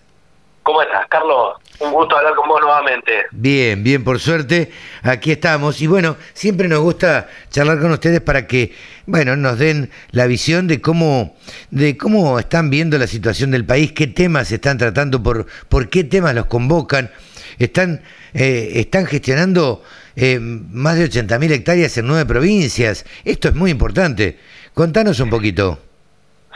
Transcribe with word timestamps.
¿Cómo 0.62 0.80
estás, 0.80 1.06
Carlos? 1.08 1.61
Un 1.82 1.92
gusto 1.92 2.16
hablar 2.16 2.34
con 2.36 2.48
vos 2.48 2.60
nuevamente. 2.60 3.26
Bien, 3.32 3.82
bien, 3.82 4.04
por 4.04 4.20
suerte, 4.20 4.70
aquí 5.02 5.32
estamos. 5.32 5.80
Y 5.80 5.88
bueno, 5.88 6.16
siempre 6.32 6.68
nos 6.68 6.80
gusta 6.80 7.28
charlar 7.50 7.80
con 7.80 7.90
ustedes 7.90 8.20
para 8.20 8.46
que, 8.46 8.72
bueno, 9.06 9.34
nos 9.34 9.58
den 9.58 9.90
la 10.12 10.26
visión 10.26 10.68
de 10.68 10.80
cómo, 10.80 11.34
de 11.70 11.96
cómo 11.96 12.38
están 12.38 12.70
viendo 12.70 12.98
la 12.98 13.08
situación 13.08 13.50
del 13.50 13.64
país, 13.64 13.92
qué 13.92 14.06
temas 14.06 14.52
están 14.52 14.78
tratando, 14.78 15.20
por, 15.20 15.46
por 15.68 15.88
qué 15.88 16.04
temas 16.04 16.36
los 16.36 16.46
convocan. 16.46 17.10
Están, 17.58 18.02
eh, 18.32 18.72
están 18.76 19.06
gestionando 19.06 19.82
eh, 20.14 20.38
más 20.40 20.96
de 20.96 21.10
80.000 21.10 21.50
hectáreas 21.50 21.98
en 21.98 22.06
nueve 22.06 22.26
provincias. 22.26 23.04
Esto 23.24 23.48
es 23.48 23.54
muy 23.56 23.72
importante. 23.72 24.38
Contanos 24.72 25.18
un 25.18 25.30
poquito. 25.30 25.78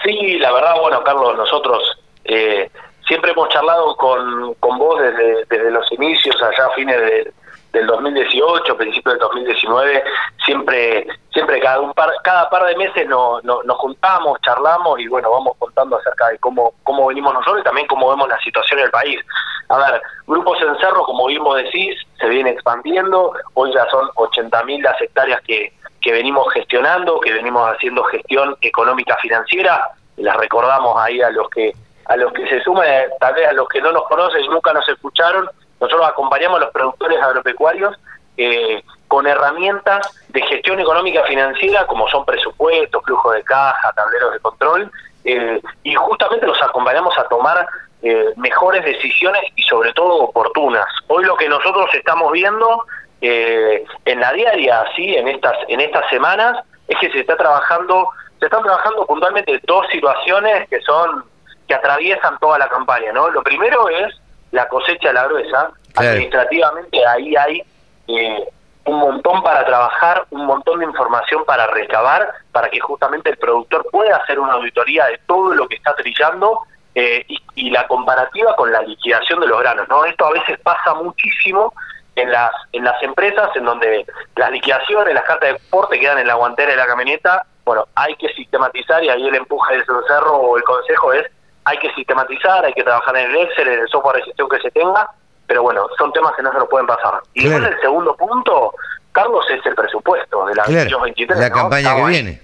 Sí, 0.04 0.38
la 0.38 0.52
verdad, 0.52 0.74
bueno, 0.80 1.02
Carlos, 1.02 1.36
nosotros... 1.36 1.82
Eh, 2.24 2.70
siempre 3.06 3.32
hemos 3.32 3.48
charlado 3.48 3.96
con, 3.96 4.54
con 4.54 4.78
vos 4.78 5.00
desde, 5.00 5.44
desde 5.48 5.70
los 5.70 5.90
inicios, 5.92 6.36
allá 6.42 6.66
a 6.66 6.74
fines 6.74 7.32
del 7.72 7.86
2018, 7.86 8.76
principios 8.76 9.14
del 9.14 9.20
2019, 9.20 10.04
siempre 10.44 11.06
siempre 11.32 11.60
cada 11.60 11.80
un 11.80 11.92
par 11.92 12.10
cada 12.22 12.48
par 12.48 12.64
de 12.64 12.76
meses 12.76 13.06
nos 13.08 13.76
juntamos, 13.78 14.40
charlamos 14.40 14.98
y 14.98 15.06
bueno, 15.08 15.30
vamos 15.30 15.52
contando 15.58 15.96
acerca 15.98 16.28
de 16.28 16.38
cómo 16.38 16.72
cómo 16.82 17.08
venimos 17.08 17.34
nosotros 17.34 17.60
y 17.60 17.64
también 17.64 17.86
cómo 17.86 18.08
vemos 18.08 18.28
la 18.28 18.38
situación 18.40 18.78
en 18.78 18.86
el 18.86 18.90
país. 18.90 19.20
A 19.68 19.78
ver, 19.78 20.00
Grupos 20.26 20.58
en 20.62 20.76
Cerro, 20.78 21.02
como 21.04 21.26
bien 21.26 21.42
decís, 21.56 21.96
se 22.18 22.28
viene 22.28 22.50
expandiendo, 22.50 23.32
hoy 23.54 23.72
ya 23.74 23.84
son 23.90 24.08
80.000 24.10 24.82
las 24.82 25.00
hectáreas 25.00 25.40
que, 25.42 25.72
que 26.00 26.12
venimos 26.12 26.50
gestionando, 26.54 27.20
que 27.20 27.32
venimos 27.32 27.68
haciendo 27.70 28.04
gestión 28.04 28.56
económica 28.60 29.16
financiera, 29.16 29.90
las 30.16 30.36
recordamos 30.36 30.96
ahí 30.98 31.20
a 31.20 31.30
los 31.30 31.50
que 31.50 31.74
a 32.08 32.16
los 32.16 32.32
que 32.32 32.46
se 32.48 32.60
sumen, 32.62 33.06
tal 33.20 33.34
vez 33.34 33.48
a 33.48 33.52
los 33.52 33.68
que 33.68 33.80
no 33.80 33.92
nos 33.92 34.04
conocen 34.04 34.46
nunca 34.46 34.72
nos 34.72 34.88
escucharon, 34.88 35.48
nosotros 35.80 36.08
acompañamos 36.08 36.58
a 36.58 36.64
los 36.64 36.72
productores 36.72 37.20
agropecuarios 37.20 37.96
eh, 38.36 38.82
con 39.08 39.26
herramientas 39.26 40.14
de 40.28 40.42
gestión 40.42 40.80
económica 40.80 41.22
financiera 41.24 41.86
como 41.86 42.08
son 42.08 42.24
presupuestos, 42.24 43.02
flujo 43.04 43.32
de 43.32 43.42
caja, 43.42 43.92
tableros 43.92 44.32
de 44.32 44.40
control, 44.40 44.90
eh, 45.24 45.60
y 45.82 45.94
justamente 45.94 46.46
los 46.46 46.60
acompañamos 46.62 47.16
a 47.18 47.24
tomar 47.28 47.66
eh, 48.02 48.32
mejores 48.36 48.84
decisiones 48.84 49.42
y 49.54 49.62
sobre 49.62 49.92
todo 49.92 50.16
oportunas. 50.16 50.86
Hoy 51.08 51.24
lo 51.24 51.36
que 51.36 51.48
nosotros 51.48 51.88
estamos 51.94 52.32
viendo 52.32 52.84
en 53.22 54.20
la 54.20 54.32
diaria, 54.34 54.82
así 54.82 55.16
en 55.16 55.26
estas 55.26 55.56
en 55.68 55.80
estas 55.80 56.08
semanas, 56.10 56.62
es 56.86 56.98
que 56.98 57.10
se 57.10 57.20
está 57.20 57.36
trabajando, 57.36 58.08
se 58.38 58.44
están 58.44 58.62
trabajando 58.62 59.06
puntualmente 59.06 59.58
dos 59.66 59.86
situaciones 59.90 60.68
que 60.68 60.80
son 60.82 61.24
que 61.66 61.74
atraviesan 61.74 62.38
toda 62.38 62.58
la 62.58 62.68
campaña, 62.68 63.12
¿no? 63.12 63.30
Lo 63.30 63.42
primero 63.42 63.88
es 63.88 64.14
la 64.52 64.68
cosecha 64.68 65.08
de 65.08 65.14
la 65.14 65.24
gruesa. 65.24 65.70
Administrativamente 65.96 67.06
ahí 67.06 67.34
hay 67.36 67.62
eh, 68.08 68.48
un 68.84 68.98
montón 68.98 69.42
para 69.42 69.64
trabajar, 69.64 70.26
un 70.30 70.46
montón 70.46 70.80
de 70.80 70.86
información 70.86 71.44
para 71.44 71.66
recabar, 71.66 72.28
para 72.52 72.68
que 72.68 72.78
justamente 72.80 73.30
el 73.30 73.38
productor 73.38 73.86
pueda 73.90 74.16
hacer 74.16 74.38
una 74.38 74.54
auditoría 74.54 75.06
de 75.06 75.18
todo 75.26 75.54
lo 75.54 75.66
que 75.68 75.76
está 75.76 75.94
trillando 75.94 76.60
eh, 76.94 77.24
y, 77.28 77.38
y, 77.54 77.70
la 77.70 77.86
comparativa 77.86 78.54
con 78.56 78.72
la 78.72 78.80
liquidación 78.82 79.40
de 79.40 79.46
los 79.46 79.60
granos, 79.60 79.88
¿no? 79.88 80.04
Esto 80.04 80.26
a 80.26 80.32
veces 80.32 80.58
pasa 80.60 80.94
muchísimo 80.94 81.74
en 82.14 82.32
las 82.32 82.50
en 82.72 82.84
las 82.84 83.00
empresas 83.02 83.50
en 83.54 83.64
donde 83.64 84.06
las 84.36 84.50
liquidaciones, 84.50 85.14
las 85.14 85.24
cartas 85.24 85.52
de 85.52 85.60
porte 85.70 86.00
quedan 86.00 86.18
en 86.18 86.26
la 86.26 86.34
guantera 86.34 86.70
de 86.70 86.76
la 86.76 86.86
camioneta. 86.86 87.46
Bueno, 87.64 87.86
hay 87.94 88.16
que 88.16 88.28
sistematizar 88.32 89.04
y 89.04 89.10
ahí 89.10 89.26
el 89.28 89.34
empuje 89.34 89.74
del 89.74 89.84
cerro 90.06 90.36
o 90.36 90.56
el 90.56 90.62
consejo 90.62 91.12
es 91.12 91.26
hay 91.66 91.78
que 91.78 91.92
sistematizar, 91.94 92.64
hay 92.64 92.72
que 92.72 92.84
trabajar 92.84 93.16
en 93.16 93.28
el 93.28 93.36
Excel, 93.38 93.66
en 93.66 93.80
el 93.80 93.88
software 93.88 94.16
de 94.18 94.22
gestión 94.22 94.48
que 94.48 94.60
se 94.60 94.70
tenga, 94.70 95.10
pero 95.48 95.62
bueno, 95.62 95.88
son 95.98 96.12
temas 96.12 96.32
que 96.36 96.42
no 96.42 96.52
se 96.52 96.58
nos 96.58 96.68
pueden 96.68 96.86
pasar. 96.86 97.20
Y 97.34 97.42
después 97.48 97.72
el 97.72 97.80
segundo 97.80 98.16
punto, 98.16 98.72
Carlos, 99.10 99.44
es 99.50 99.66
el 99.66 99.74
presupuesto 99.74 100.46
de 100.46 100.54
la 100.54 100.62
claro, 100.62 101.00
23. 101.00 101.38
La 101.38 101.50
campaña 101.50 101.96
que 101.96 102.04
viene. 102.04 102.40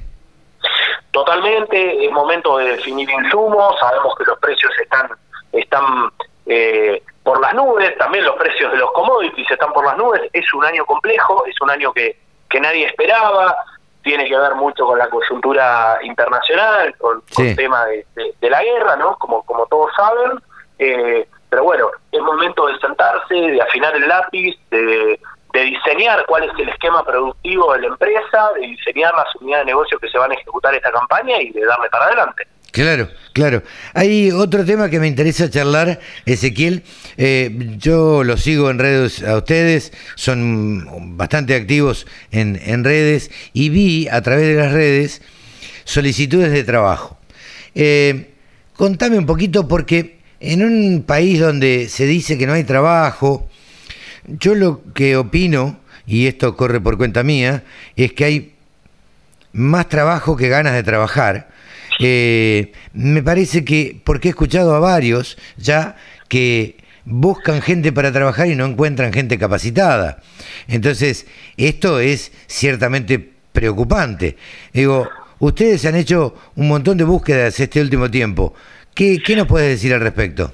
Totalmente, 1.12 2.05
es 2.05 2.10
momento 2.10 2.59
de 2.59 2.71
definir 2.71 3.09
insumos, 3.10 3.78
sabemos 3.78 4.12
que 4.19 4.25
los 4.25 4.38
precios 4.41 4.72
están 4.81 5.09
están 5.53 6.10
eh, 6.47 7.00
por 7.22 7.41
las 7.41 7.54
nubes, 7.54 7.97
también 7.99 8.25
los 8.25 8.34
precios 8.34 8.72
de 8.72 8.78
los 8.78 8.91
commodities 8.91 9.49
están 9.49 9.72
por 9.72 9.84
las 9.84 9.97
nubes, 9.97 10.22
es 10.33 10.53
un 10.53 10.65
año 10.65 10.84
complejo, 10.84 11.44
es 11.47 11.54
un 11.60 11.71
año 11.71 11.93
que, 11.93 12.19
que 12.49 12.60
nadie 12.60 12.87
esperaba, 12.87 13.54
tiene 14.03 14.29
que 14.29 14.37
ver 14.37 14.55
mucho 14.55 14.87
con 14.87 14.99
la 14.99 15.09
coyuntura 15.09 15.99
internacional, 16.03 16.95
con, 16.99 17.23
el 17.39 17.57
tema 17.57 17.87
de, 17.87 18.05
la 18.51 18.63
guerra, 18.63 18.97
¿no? 18.97 19.17
Como, 19.17 19.43
como 19.45 19.67
todos 19.67 19.91
saben. 19.97 20.39
Eh, 20.79 21.27
pero 21.49 21.65
bueno, 21.65 21.91
es 22.11 22.21
momento 22.21 22.67
de 22.67 22.79
sentarse, 22.79 23.35
de 23.35 23.61
afinar 23.61 23.95
el 23.95 24.09
lápiz, 24.09 24.57
de, 24.71 25.21
de 25.53 25.61
diseñar 25.61 26.25
cuál 26.27 26.45
es 26.45 26.59
el 26.59 26.69
esquema 26.69 27.05
productivo 27.05 27.73
de 27.75 27.81
la 27.81 27.87
empresa, 27.89 28.53
de 28.55 28.61
diseñar 28.63 29.15
las 29.15 29.35
unidades 29.37 29.67
de 29.67 29.73
negocio 29.73 29.99
que 29.99 30.09
se 30.09 30.19
van 30.19 30.31
a 30.31 30.34
ejecutar 30.34 30.75
esta 30.75 30.91
campaña 30.91 31.41
y 31.41 31.51
de 31.51 31.65
darle 31.65 31.91
para 31.91 32.07
adelante. 32.07 32.47
Claro, 32.72 33.10
claro. 33.34 33.62
Hay 33.93 34.31
otro 34.31 34.65
tema 34.65 34.88
que 34.88 34.99
me 34.99 35.06
interesa 35.06 35.50
charlar, 35.50 36.00
Ezequiel. 36.25 36.83
Eh, 37.19 37.77
yo 37.77 38.25
lo 38.25 38.38
sigo 38.38 38.71
en 38.71 38.78
redes 38.78 39.22
a 39.22 39.37
ustedes, 39.37 39.93
son 40.15 41.19
bastante 41.19 41.55
activos 41.55 42.06
en, 42.31 42.59
en, 42.65 42.83
redes 42.83 43.31
y 43.53 43.69
vi 43.69 44.09
a 44.09 44.22
través 44.22 44.47
de 44.49 44.55
las 44.55 44.72
redes 44.72 45.21
solicitudes 45.84 46.50
de 46.50 46.65
trabajo. 46.65 47.19
Eh, 47.75 48.31
contame 48.75 49.19
un 49.19 49.27
poquito 49.27 49.69
porque 49.69 50.16
en 50.41 50.65
un 50.65 51.03
país 51.03 51.41
donde 51.41 51.91
se 51.91 52.06
dice 52.06 52.39
que 52.39 52.47
no 52.47 52.54
hay 52.54 52.65
trabajo, 52.65 53.50
yo 54.27 54.54
lo 54.54 54.81
que 54.94 55.19
opino, 55.19 55.78
y 56.06 56.27
esto 56.27 56.56
corre 56.56 56.81
por 56.81 56.97
cuenta 56.97 57.22
mía, 57.22 57.65
es 57.97 58.15
que 58.15 58.25
hay 58.25 58.54
más 59.53 59.91
trabajo 59.91 60.39
que 60.39 60.49
ganas 60.49 60.72
de 60.72 60.83
trabajar 60.83 61.52
eh, 62.09 62.73
me 62.93 63.23
parece 63.23 63.65
que, 63.65 64.01
porque 64.05 64.29
he 64.29 64.31
escuchado 64.31 64.75
a 64.75 64.81
varios 64.81 65.39
ya 65.57 65.97
que 66.29 66.77
buscan 67.05 67.63
gente 67.63 67.93
para 67.93 68.13
trabajar 68.13 68.47
y 68.49 68.55
no 68.55 68.65
encuentran 68.65 69.13
gente 69.13 69.39
capacitada. 69.39 70.19
Entonces, 70.69 71.27
esto 71.57 72.01
es 72.01 72.33
ciertamente 72.47 73.33
preocupante. 73.53 74.37
Digo, 74.73 75.09
ustedes 75.39 75.85
han 75.87 75.97
hecho 75.97 76.35
un 76.57 76.69
montón 76.69 76.97
de 76.97 77.05
búsquedas 77.05 77.59
este 77.59 77.81
último 77.81 78.11
tiempo. 78.11 78.55
¿Qué, 78.95 79.19
qué 79.25 79.37
nos 79.37 79.47
puedes 79.47 79.69
decir 79.69 79.93
al 79.95 80.01
respecto? 80.01 80.53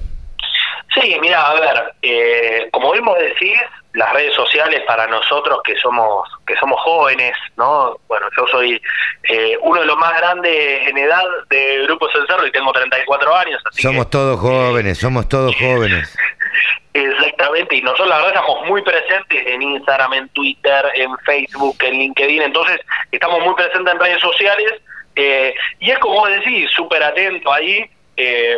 Sí, 0.93 1.15
mira, 1.21 1.41
a 1.41 1.53
ver, 1.53 1.93
eh, 2.01 2.69
como 2.71 2.91
vimos 2.91 3.17
decir, 3.19 3.55
las 3.93 4.11
redes 4.13 4.33
sociales 4.33 4.81
para 4.87 5.07
nosotros 5.07 5.59
que 5.63 5.75
somos 5.77 6.27
que 6.49 6.55
somos 6.59 6.79
jóvenes, 6.81 7.33
¿no? 7.55 7.97
Bueno, 8.07 8.27
yo 8.35 8.45
soy 8.47 8.81
eh, 9.23 9.57
uno 9.61 9.81
de 9.81 9.85
los 9.85 9.97
más 9.97 10.17
grandes 10.17 10.87
en 10.87 10.97
edad 10.97 11.23
de 11.49 11.83
Grupo 11.83 12.09
Cencerro 12.11 12.45
y 12.47 12.51
tengo 12.51 12.73
34 12.73 13.35
años. 13.35 13.61
Así 13.69 13.81
somos 13.83 14.09
todos 14.09 14.39
jóvenes, 14.39 14.97
somos 14.97 15.29
todos 15.29 15.55
jóvenes. 15.55 16.17
Exactamente, 16.93 17.75
y 17.75 17.81
nosotros 17.83 18.09
la 18.09 18.15
verdad 18.17 18.33
estamos 18.33 18.67
muy 18.67 18.81
presentes 18.81 19.45
en 19.45 19.61
Instagram, 19.61 20.11
en 20.13 20.29
Twitter, 20.29 20.85
en 20.95 21.15
Facebook, 21.19 21.77
en 21.81 21.93
LinkedIn, 21.93 22.41
entonces 22.41 22.81
estamos 23.11 23.39
muy 23.45 23.53
presentes 23.53 23.93
en 23.93 23.99
redes 23.99 24.19
sociales 24.19 24.81
eh, 25.15 25.53
y 25.79 25.91
es 25.91 25.99
como 25.99 26.25
decir, 26.27 26.67
súper 26.69 27.03
atento 27.03 27.53
ahí. 27.53 27.89
Eh, 28.17 28.57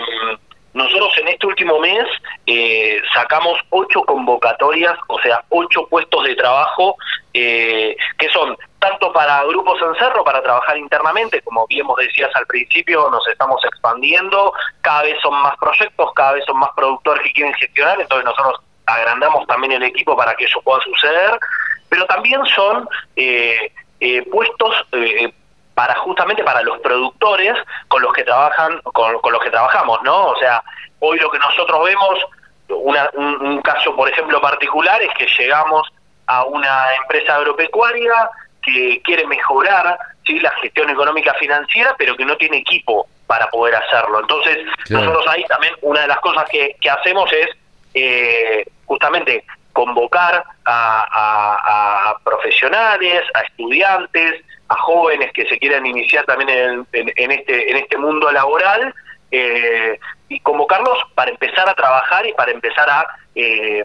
nosotros 0.74 1.12
en 1.18 1.28
este 1.28 1.48
último 1.48 1.80
mes 1.80 2.06
eh, 2.46 3.02
sacamos 3.14 3.60
ocho 3.70 4.04
convocatorias, 4.04 4.98
o 5.08 5.20
sea, 5.20 5.44
ocho 5.50 5.86
puestos 5.88 6.24
de 6.24 6.36
trabajo 6.36 6.96
eh, 7.34 7.96
que 8.18 8.30
son 8.30 8.58
tanto 8.80 9.12
para 9.12 9.44
grupos 9.44 9.80
en 9.82 9.96
cerro, 9.96 10.24
para 10.24 10.42
trabajar 10.42 10.78
internamente, 10.78 11.42
como 11.42 11.68
bien 11.68 11.86
vos 11.86 11.98
decías 11.98 12.32
al 12.36 12.46
principio, 12.48 13.10
nos 13.12 13.28
estamos 13.28 13.64
expandiendo, 13.66 14.54
cada 14.82 15.04
vez 15.04 15.18
son 15.22 15.34
más 15.42 15.56
proyectos, 15.58 16.12
cada 16.16 16.34
vez 16.34 16.46
son 16.46 16.58
más 16.58 16.72
productores 16.76 17.24
que 17.24 17.34
quieren 17.34 17.54
gestionar, 17.56 18.00
entonces 18.00 18.26
nosotros 18.26 18.62
agrandamos 18.86 19.46
también 19.48 19.74
el 19.74 19.84
equipo 19.84 20.16
para 20.16 20.34
que 20.36 20.46
eso 20.46 20.62
pueda 20.62 20.80
suceder, 20.82 21.38
pero 21.90 22.06
también 22.06 22.44
son 22.46 22.88
eh, 23.18 23.72
puestos 24.32 24.74
para 25.74 25.96
justamente 25.96 26.44
para 26.44 26.62
los 26.62 26.80
productores 26.80 27.58
con 27.88 28.02
los 28.02 28.14
que 28.14 28.24
trabajan 28.24 28.80
con, 28.82 29.14
los 29.14 29.44
que 29.44 29.50
trabajamos 29.50 30.02
no 30.04 30.28
o 30.28 30.36
sea 30.38 30.62
hoy 31.00 31.18
lo 31.20 31.32
que 31.32 31.40
nosotros 31.40 31.86
vemos 31.86 32.20
un, 32.74 33.62
caso, 33.62 33.96
por 33.96 34.10
ejemplo, 34.10 34.42
particular 34.42 35.02
es 35.02 35.10
que 35.18 35.28
llegamos 35.40 35.88
a 36.28 36.46
una 36.46 36.96
empresa 37.02 37.36
agropecuaria 37.36 38.30
que 38.62 39.02
quiere 39.04 39.26
mejorar 39.26 39.98
¿sí? 40.26 40.40
la 40.40 40.52
gestión 40.62 40.90
económica 40.90 41.34
financiera, 41.36 41.96
pero 41.98 42.16
que 42.16 42.26
no 42.26 42.38
tiene 42.38 42.58
equipo 42.58 43.08
para 43.28 43.50
poder 43.50 43.76
hacerlo. 43.76 44.20
Entonces, 44.20 44.58
nosotros 44.90 45.26
ahí 45.28 45.44
también 45.46 45.74
una 45.82 46.02
de 46.02 46.08
las 46.08 46.20
cosas 46.20 46.46
que, 46.50 46.76
hacemos 46.90 47.32
es 47.34 47.48
eh, 47.94 48.66
justamente 48.86 49.46
convocar 49.74 50.44
a, 50.66 52.16
profesionales, 52.24 53.24
a 53.34 53.42
estudiantes, 53.42 54.44
a 54.72 54.76
jóvenes 54.76 55.32
que 55.34 55.46
se 55.48 55.60
quieran 55.60 55.86
iniciar 55.86 56.26
también 56.26 56.86
en, 56.94 57.32
este, 57.32 57.72
en 57.72 57.78
este 57.78 57.98
mundo 57.98 58.32
laboral 58.32 58.94
eh, 59.30 60.00
y 60.30 60.40
convocarlos 60.40 60.98
para 61.14 61.32
empezar 61.32 61.68
a 61.68 61.76
trabajar 61.76 62.26
y 62.26 62.34
para 62.34 62.52
empezar 62.52 62.90
a 62.90 63.06
eh, 63.36 63.84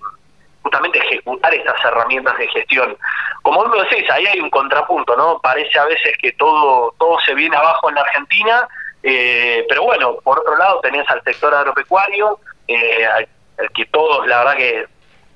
justamente 0.62 0.98
ejecutar 0.98 1.52
estas 1.54 1.84
herramientas 1.84 2.38
de 2.38 2.48
gestión. 2.48 2.96
Como 3.42 3.64
vos 3.64 3.76
lo 3.76 3.82
decís, 3.82 4.08
ahí 4.10 4.26
hay 4.26 4.40
un 4.40 4.50
contrapunto, 4.50 5.16
¿no? 5.16 5.40
Parece 5.40 5.78
a 5.78 5.86
veces 5.86 6.16
que 6.20 6.32
todo, 6.32 6.94
todo 6.98 7.18
se 7.20 7.34
viene 7.34 7.56
abajo 7.56 7.88
en 7.88 7.96
la 7.96 8.02
Argentina, 8.02 8.68
eh, 9.02 9.64
pero 9.68 9.82
bueno, 9.82 10.16
por 10.22 10.38
otro 10.38 10.56
lado 10.56 10.80
tenés 10.80 11.08
al 11.10 11.22
sector 11.22 11.52
agropecuario, 11.52 12.38
eh, 12.68 13.06
al, 13.06 13.28
que 13.74 13.86
todos, 13.86 14.26
la 14.26 14.38
verdad 14.38 14.56
que 14.56 14.86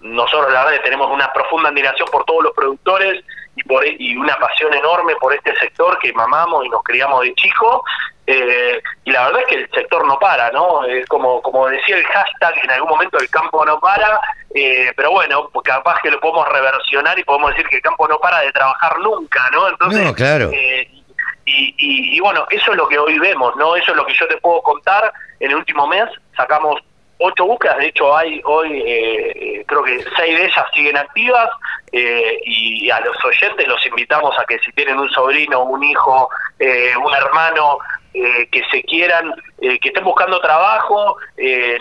nosotros 0.00 0.52
la 0.52 0.64
verdad 0.64 0.78
que 0.78 0.84
tenemos 0.84 1.10
una 1.10 1.32
profunda 1.32 1.68
admiración 1.68 2.08
por 2.10 2.24
todos 2.24 2.44
los 2.44 2.52
productores 2.52 3.24
y 3.56 3.62
por 3.64 3.86
y 3.86 4.16
una 4.16 4.36
pasión 4.36 4.72
enorme 4.72 5.14
por 5.16 5.34
este 5.34 5.54
sector 5.56 5.98
que 5.98 6.12
mamamos 6.12 6.64
y 6.64 6.68
nos 6.68 6.82
criamos 6.82 7.22
de 7.22 7.34
chico 7.34 7.84
eh, 8.32 8.80
y 9.04 9.10
la 9.10 9.26
verdad 9.26 9.40
es 9.40 9.46
que 9.48 9.54
el 9.56 9.70
sector 9.70 10.06
no 10.06 10.16
para, 10.20 10.52
¿no? 10.52 10.84
Es 10.84 11.04
como, 11.06 11.42
como 11.42 11.66
decía 11.66 11.96
el 11.96 12.04
hashtag, 12.04 12.62
en 12.62 12.70
algún 12.70 12.90
momento 12.90 13.18
el 13.18 13.28
campo 13.28 13.64
no 13.66 13.80
para, 13.80 14.20
eh, 14.54 14.92
pero 14.94 15.10
bueno, 15.10 15.50
capaz 15.64 16.00
que 16.00 16.12
lo 16.12 16.20
podemos 16.20 16.48
reversionar 16.48 17.18
y 17.18 17.24
podemos 17.24 17.50
decir 17.50 17.66
que 17.68 17.76
el 17.76 17.82
campo 17.82 18.06
no 18.06 18.20
para 18.20 18.40
de 18.40 18.52
trabajar 18.52 19.00
nunca, 19.00 19.48
¿no? 19.50 19.68
Entonces, 19.68 20.12
claro. 20.12 20.50
Eh, 20.52 20.88
y, 21.44 21.74
y, 22.16 22.20
bueno, 22.20 22.46
eso 22.50 22.70
es 22.70 22.76
lo 22.76 22.86
que 22.86 23.00
hoy 23.00 23.18
vemos, 23.18 23.56
¿no? 23.56 23.74
Eso 23.74 23.90
es 23.90 23.96
lo 23.96 24.06
que 24.06 24.14
yo 24.14 24.28
te 24.28 24.36
puedo 24.36 24.62
contar. 24.62 25.12
En 25.40 25.50
el 25.50 25.56
último 25.56 25.88
mes 25.88 26.08
sacamos 26.36 26.80
ocho 27.20 27.44
búsquedas, 27.44 27.78
de 27.78 27.86
hecho 27.88 28.16
hay 28.16 28.40
hoy 28.44 28.82
eh, 28.84 29.64
creo 29.66 29.82
que 29.82 30.02
seis 30.16 30.38
de 30.38 30.44
ellas 30.46 30.64
siguen 30.72 30.96
activas 30.96 31.50
eh, 31.92 32.40
y 32.44 32.90
a 32.90 33.00
los 33.00 33.16
oyentes 33.24 33.68
los 33.68 33.84
invitamos 33.86 34.36
a 34.38 34.44
que 34.46 34.58
si 34.60 34.72
tienen 34.72 34.98
un 34.98 35.10
sobrino, 35.10 35.62
un 35.64 35.84
hijo, 35.84 36.30
eh, 36.58 36.92
un 36.96 37.14
hermano 37.14 37.78
que 38.12 38.64
se 38.72 38.82
quieran, 38.82 39.32
que 39.60 39.78
estén 39.80 40.02
buscando 40.02 40.40
trabajo, 40.40 41.16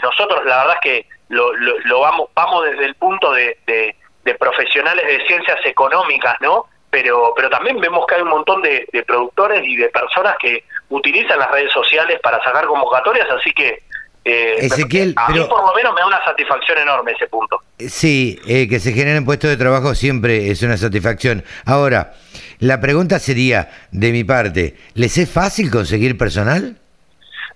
nosotros 0.04 0.46
la 0.46 0.58
verdad 0.58 0.76
es 0.76 0.82
que 0.82 1.06
lo, 1.30 1.52
lo, 1.54 2.02
vamos, 2.02 2.30
vamos 2.36 2.66
desde 2.66 2.86
el 2.86 2.94
punto 2.96 3.32
de, 3.34 3.58
de, 3.66 3.96
profesionales 4.36 5.08
de 5.08 5.26
ciencias 5.26 5.58
económicas, 5.66 6.36
¿no? 6.40 6.68
Pero, 6.92 7.34
pero 7.36 7.50
también 7.50 7.82
vemos 7.82 8.06
que 8.06 8.14
hay 8.14 8.22
un 8.22 8.30
montón 8.30 8.62
de, 8.62 8.88
de 8.94 9.02
productores 9.02 9.64
y 9.66 9.76
de 9.76 9.90
personas 9.90 10.38
que 10.38 10.64
utilizan 10.90 11.40
las 11.40 11.50
redes 11.50 11.72
sociales 11.72 12.20
para 12.22 12.44
sacar 12.44 12.68
convocatorias, 12.68 13.28
así 13.32 13.52
que 13.54 13.82
eh, 14.30 14.66
Ezequiel, 14.66 15.14
a 15.18 15.30
mí 15.30 15.40
por 15.40 15.66
lo 15.66 15.74
menos 15.74 15.94
me 15.94 16.02
da 16.02 16.08
una 16.08 16.24
satisfacción 16.24 16.78
enorme 16.78 17.12
ese 17.12 17.28
punto. 17.28 17.62
Sí, 17.78 18.40
eh, 18.48 18.68
que 18.68 18.80
se 18.80 18.94
generen 18.94 19.26
puestos 19.26 19.50
de 19.50 19.58
trabajo 19.58 19.96
siempre 19.96 20.52
es 20.52 20.62
una 20.62 20.78
satisfacción. 20.78 21.44
Ahora, 21.66 22.14
la 22.60 22.80
pregunta 22.80 23.20
sería, 23.20 23.70
de 23.92 24.12
mi 24.12 24.24
parte, 24.24 24.78
¿les 24.94 25.18
es 25.18 25.32
fácil 25.32 25.72
conseguir 25.72 26.18
personal? 26.18 26.78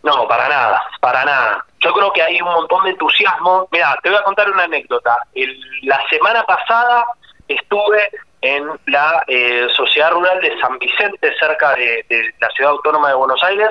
No, 0.04 0.28
para 0.28 0.50
nada, 0.50 0.82
para 1.00 1.24
nada. 1.24 1.66
Yo 1.80 1.94
creo 1.94 2.12
que 2.12 2.22
hay 2.22 2.42
un 2.42 2.48
montón 2.48 2.84
de 2.86 2.92
entusiasmo. 2.92 3.68
Mira, 3.72 3.98
te 4.02 4.10
voy 4.10 4.18
a 4.18 4.24
contar 4.24 4.50
una 4.50 4.64
anécdota. 4.64 5.18
la 5.84 6.02
semana 6.10 6.44
pasada 6.44 7.06
estuve 7.48 8.10
en 8.42 8.68
la 8.88 9.24
eh, 9.28 9.68
Sociedad 9.76 10.12
Rural 10.12 10.42
de 10.42 10.60
San 10.60 10.78
Vicente, 10.78 11.34
cerca 11.40 11.76
de 11.76 12.06
la 12.40 12.50
Ciudad 12.50 12.72
Autónoma 12.72 13.08
de 13.10 13.16
Buenos 13.16 13.42
Aires, 13.44 13.70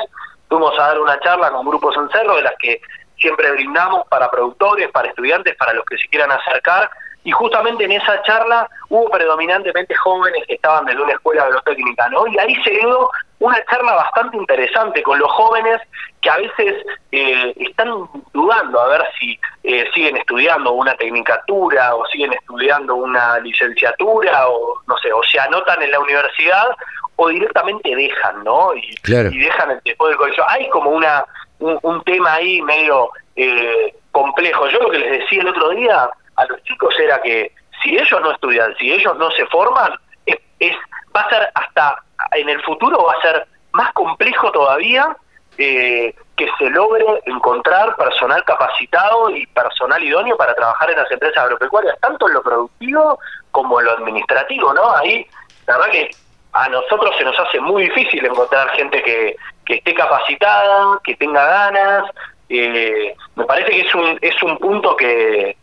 Fuimos 0.53 0.79
a 0.79 0.89
dar 0.89 1.01
una 1.01 1.19
charla 1.21 1.51
con 1.51 1.67
grupos 1.67 1.97
en 1.97 2.11
Cerro, 2.11 2.37
de 2.37 2.43
las 2.43 2.53
que 2.59 2.79
siempre 3.17 3.51
brindamos 3.53 4.07
para 4.09 4.31
productores, 4.31 4.91
para 4.91 5.09
estudiantes, 5.09 5.57
para 5.57 5.73
los 5.73 5.83
que 5.87 5.97
se 5.97 6.07
quieran 6.09 6.31
acercar. 6.31 6.91
Y 7.25 7.31
justamente 7.31 7.85
en 7.85 7.93
esa 7.93 8.21
charla 8.21 8.69
hubo 8.91 9.09
predominantemente 9.09 9.95
jóvenes 9.95 10.45
que 10.47 10.57
estaban 10.57 10.85
de 10.85 10.95
una 10.95 11.13
escuela 11.13 11.45
agrotécnica, 11.45 12.07
¿no? 12.11 12.27
Y 12.27 12.39
ahí 12.39 12.55
se 12.65 12.69
dio 12.69 13.09
una 13.39 13.65
charla 13.65 13.95
bastante 13.95 14.37
interesante 14.37 15.03
con 15.03 15.19
los 15.19 15.33
jóvenes 15.33 15.81
que 16.21 16.29
a 16.29 16.37
veces 16.37 16.85
eh, 17.13 17.55
están 17.57 17.89
dudando 18.35 18.79
a 18.79 18.89
ver 18.89 19.09
si 19.19 19.41
eh, 19.65 19.89
siguen 19.95 20.19
estudiando 20.19 20.73
una 20.73 20.95
tecnicatura 20.97 21.95
o 21.95 22.05
siguen 22.09 22.35
estudiando 22.35 22.95
una 22.95 23.39
licenciatura 23.39 24.51
o 24.51 24.83
no 24.87 24.99
sé, 24.99 25.11
o 25.15 25.23
se 25.23 25.41
anotan 25.41 25.81
en 25.81 25.93
la 25.93 26.01
universidad 26.01 26.77
o 27.23 27.29
directamente 27.29 27.95
dejan, 27.95 28.43
¿no? 28.45 28.75
Y, 28.75 28.97
dejan 29.05 29.81
después 29.85 30.11
del 30.11 30.19
colegio. 30.19 30.45
Hay 30.49 30.69
como 30.71 30.91
una 30.91 31.25
un, 31.59 32.03
tema 32.05 32.35
ahí 32.35 32.61
medio 32.63 33.11
eh, 33.37 33.95
complejo. 34.11 34.69
Yo 34.69 34.81
lo 34.81 34.91
que 34.91 34.99
les 34.99 35.21
decía 35.21 35.43
el 35.43 35.49
otro 35.49 35.71
día 35.71 36.11
a 36.37 36.45
los 36.47 36.63
chicos 36.65 36.95
era 36.99 37.21
que 37.23 37.53
si 37.83 37.97
ellos 37.97 38.21
no 38.21 38.33
estudian, 38.33 38.75
si 38.77 38.93
ellos 38.93 39.17
no 39.19 39.31
se 39.31 39.47
forman, 39.47 39.93
es, 40.27 40.75
va 41.15 41.21
a 41.21 41.31
ser 41.31 41.49
hasta 41.55 41.97
en 42.33 42.49
el 42.49 42.61
futuro 42.63 43.05
va 43.05 43.13
a 43.13 43.23
ser 43.23 43.47
más 43.73 43.93
complejo 43.93 44.51
todavía 44.53 45.17
eh, 45.59 46.15
que 46.37 46.49
se 46.59 46.71
logre 46.71 47.05
encontrar 47.27 47.95
personal 47.97 48.43
capacitado 48.45 49.31
y 49.31 49.47
personal 49.47 50.03
idóneo 50.03 50.37
para 50.37 50.55
trabajar 50.55 50.91
en 50.91 50.99
las 50.99 51.11
empresas 51.11 51.45
agropecuarias, 51.45 51.99
tanto 52.01 52.27
en 52.27 52.35
lo 52.35 52.43
productivo 52.43 53.19
como 53.51 53.79
en 53.81 53.87
lo 53.87 53.93
administrativo, 53.93 54.73
¿no? 54.73 54.97
Ahí, 54.97 55.27
la 55.67 55.77
verdad 55.77 55.93
que 55.93 56.11
a 56.53 56.69
nosotros 56.69 57.15
se 57.19 57.25
nos 57.25 57.39
hace 57.39 57.61
muy 57.61 57.85
difícil 57.85 58.25
encontrar 58.25 58.71
gente 58.71 59.03
que, 59.03 59.37
que 59.65 59.75
esté 59.75 59.95
capacitada, 59.95 61.01
que 61.05 61.15
tenga 61.17 61.45
ganas. 61.45 62.11
Eh, 62.49 63.15
me 63.37 63.45
parece 63.45 63.71
que 63.71 63.81
es 63.81 63.95
un, 63.95 64.19
es 64.21 64.43
un 64.43 64.59
punto 64.59 64.95
que, 64.97 65.57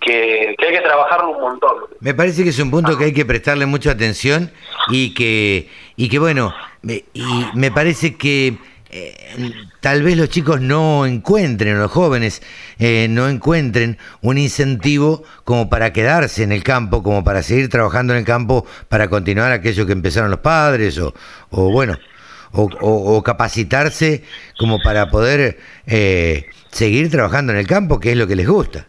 que, 0.00 0.54
hay 0.58 0.72
que 0.72 0.80
trabajarlo 0.80 1.30
un 1.30 1.40
montón. 1.40 1.76
Me 2.00 2.14
parece 2.14 2.44
que 2.44 2.50
es 2.50 2.58
un 2.60 2.70
punto 2.70 2.96
que 2.96 3.04
hay 3.04 3.12
que 3.12 3.24
prestarle 3.24 3.66
mucha 3.66 3.90
atención 3.90 4.52
y 4.88 5.14
que, 5.14 5.68
y 5.96 6.08
que 6.08 6.18
bueno, 6.18 6.54
y 6.84 7.46
me 7.54 7.72
parece 7.72 8.16
que 8.16 8.56
eh, 8.90 9.52
tal 9.80 10.02
vez 10.02 10.16
los 10.16 10.28
chicos 10.28 10.60
no 10.60 11.06
encuentren, 11.06 11.78
los 11.78 11.90
jóvenes 11.90 12.42
eh, 12.78 13.08
no 13.10 13.28
encuentren 13.28 13.98
un 14.22 14.38
incentivo 14.38 15.24
como 15.44 15.68
para 15.68 15.92
quedarse 15.92 16.42
en 16.44 16.52
el 16.52 16.62
campo, 16.62 17.02
como 17.02 17.24
para 17.24 17.42
seguir 17.42 17.68
trabajando 17.68 18.12
en 18.12 18.20
el 18.20 18.24
campo, 18.24 18.64
para 18.88 19.08
continuar 19.08 19.52
aquello 19.52 19.86
que 19.86 19.92
empezaron 19.92 20.30
los 20.30 20.40
padres, 20.40 20.98
o, 20.98 21.14
o 21.50 21.70
bueno, 21.72 21.98
o, 22.52 23.22
capacitarse 23.22 24.22
como 24.58 24.78
para 24.80 25.10
poder 25.10 25.58
eh, 25.86 26.46
seguir 26.70 27.10
trabajando 27.10 27.52
en 27.52 27.58
el 27.58 27.66
campo, 27.66 27.98
que 27.98 28.12
es 28.12 28.16
lo 28.16 28.26
que 28.26 28.36
les 28.36 28.48
gusta. 28.48 28.86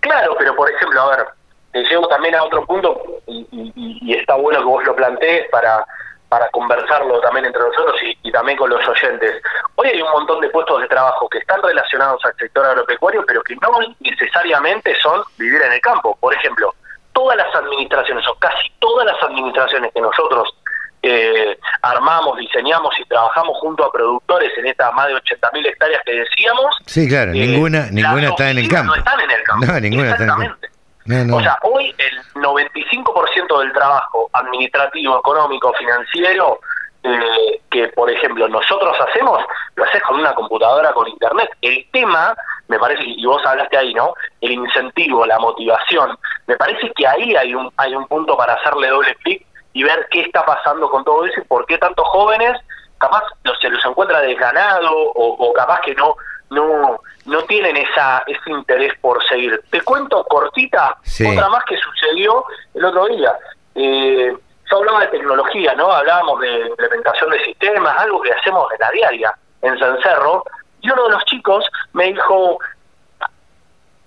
Claro, 0.00 0.36
pero 0.38 0.54
por 0.54 0.70
ejemplo, 0.70 1.00
a 1.00 1.16
ver, 1.16 1.26
te 1.72 1.82
llevo 1.84 2.06
también 2.08 2.34
a 2.34 2.44
otro 2.44 2.64
punto, 2.66 3.22
y, 3.26 3.46
y 3.74 4.14
está 4.14 4.36
bueno 4.36 4.60
que 4.60 4.66
vos 4.66 4.84
lo 4.84 4.94
plantees 4.94 5.46
para 5.50 5.84
para 6.28 6.48
conversarlo 6.50 7.20
también 7.20 7.46
entre 7.46 7.62
nosotros 7.62 7.96
y, 8.22 8.32
también 8.32 8.58
con 8.58 8.68
los 8.68 8.86
oyentes. 8.86 9.42
Hoy 9.76 9.88
hay 9.88 10.02
un 10.02 10.10
montón 10.10 10.40
de 10.40 10.48
puestos 10.50 10.80
de 10.80 10.88
trabajo 10.88 11.28
que 11.28 11.38
están 11.38 11.62
relacionados 11.62 12.24
al 12.24 12.34
sector 12.36 12.66
agropecuario, 12.66 13.24
pero 13.26 13.42
que 13.42 13.56
no 13.56 13.70
necesariamente 14.00 14.94
son 15.00 15.22
vivir 15.38 15.62
en 15.62 15.72
el 15.72 15.80
campo. 15.80 16.16
Por 16.20 16.34
ejemplo, 16.34 16.74
todas 17.12 17.36
las 17.36 17.54
administraciones, 17.54 18.26
o 18.28 18.34
casi 18.34 18.70
todas 18.78 19.06
las 19.06 19.22
administraciones 19.22 19.92
que 19.94 20.00
nosotros 20.00 20.54
eh, 21.02 21.56
armamos, 21.82 22.36
diseñamos 22.36 22.92
y 22.98 23.04
trabajamos 23.04 23.56
junto 23.60 23.84
a 23.84 23.92
productores 23.92 24.50
en 24.58 24.66
estas 24.66 24.92
más 24.94 25.06
de 25.06 25.14
80.000 25.14 25.66
hectáreas 25.66 26.02
que 26.04 26.12
decíamos. 26.12 26.76
Sí, 26.86 27.08
claro, 27.08 27.30
eh, 27.32 27.34
ninguna, 27.34 27.88
ninguna 27.90 28.28
está 28.28 28.50
en 28.50 28.58
el 28.58 28.68
campo. 28.68 28.92
No 28.92 28.98
están 28.98 29.20
en 29.20 29.30
el 29.30 29.42
campo. 29.44 29.66
No, 29.66 29.80
ninguna 29.80 30.10
está 30.10 30.24
en 30.24 30.30
el 30.30 30.36
campo. 30.36 30.65
O 31.08 31.40
sea, 31.40 31.58
hoy 31.62 31.94
el 31.98 32.42
95% 32.42 33.60
del 33.60 33.72
trabajo 33.72 34.28
administrativo, 34.32 35.18
económico, 35.18 35.72
financiero, 35.74 36.58
eh, 37.04 37.60
que 37.70 37.86
por 37.88 38.10
ejemplo 38.10 38.48
nosotros 38.48 38.96
hacemos, 39.08 39.40
lo 39.76 39.84
haces 39.84 40.02
con 40.02 40.18
una 40.18 40.34
computadora, 40.34 40.92
con 40.92 41.06
internet. 41.06 41.48
El 41.62 41.86
tema, 41.92 42.34
me 42.66 42.78
parece, 42.78 43.04
y 43.04 43.24
vos 43.24 43.40
hablaste 43.46 43.76
ahí, 43.76 43.94
¿no? 43.94 44.14
El 44.40 44.52
incentivo, 44.52 45.24
la 45.24 45.38
motivación. 45.38 46.18
Me 46.48 46.56
parece 46.56 46.90
que 46.96 47.06
ahí 47.06 47.36
hay 47.36 47.54
un, 47.54 47.72
hay 47.76 47.94
un 47.94 48.08
punto 48.08 48.36
para 48.36 48.54
hacerle 48.54 48.88
doble 48.88 49.14
clic 49.22 49.46
y 49.72 49.84
ver 49.84 50.08
qué 50.10 50.22
está 50.22 50.44
pasando 50.44 50.90
con 50.90 51.04
todo 51.04 51.24
eso 51.24 51.40
y 51.40 51.44
por 51.44 51.64
qué 51.66 51.78
tantos 51.78 52.06
jóvenes 52.08 52.58
capaz 52.98 53.22
se 53.60 53.68
los 53.68 53.84
encuentra 53.84 54.20
desganado 54.22 54.90
o, 54.92 55.34
o 55.34 55.52
capaz 55.52 55.80
que 55.82 55.94
no 55.94 56.16
no 56.50 57.00
no 57.26 57.42
tienen 57.42 57.76
esa 57.76 58.22
ese 58.26 58.50
interés 58.50 58.92
por 59.00 59.22
seguir. 59.28 59.60
Te 59.70 59.80
cuento 59.82 60.24
cortita 60.24 60.96
otra 61.28 61.48
más 61.48 61.64
que 61.64 61.76
sucedió 61.76 62.44
el 62.74 62.84
otro 62.84 63.06
día. 63.08 63.32
Eh, 63.74 64.36
yo 64.70 64.76
hablaba 64.78 65.00
de 65.00 65.08
tecnología, 65.08 65.74
¿no? 65.74 65.90
Hablábamos 65.90 66.40
de 66.40 66.66
implementación 66.66 67.30
de 67.30 67.44
sistemas, 67.44 67.96
algo 67.98 68.20
que 68.22 68.32
hacemos 68.32 68.66
en 68.72 68.78
la 68.80 68.90
diaria 68.90 69.34
en 69.62 69.78
San 69.78 70.00
Cerro, 70.02 70.44
y 70.80 70.90
uno 70.90 71.04
de 71.04 71.10
los 71.10 71.24
chicos 71.24 71.64
me 71.92 72.12
dijo, 72.12 72.58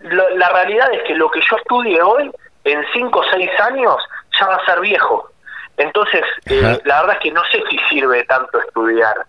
la 0.01 0.49
realidad 0.49 0.91
es 0.93 1.03
que 1.03 1.15
lo 1.15 1.29
que 1.29 1.41
yo 1.41 1.57
estudie 1.57 2.01
hoy, 2.01 2.31
en 2.63 2.85
5 2.93 3.19
o 3.19 3.23
6 3.31 3.49
años, 3.61 3.97
ya 4.39 4.47
va 4.47 4.55
a 4.55 4.65
ser 4.65 4.79
viejo. 4.79 5.29
Entonces, 5.77 6.23
eh, 6.45 6.79
la 6.83 7.01
verdad 7.01 7.15
es 7.15 7.23
que 7.23 7.31
no 7.31 7.41
sé 7.45 7.63
si 7.69 7.77
sirve 7.89 8.23
tanto 8.25 8.59
estudiar. 8.59 9.25